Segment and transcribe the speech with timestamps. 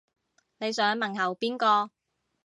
[0.57, 1.91] 你想問候邊個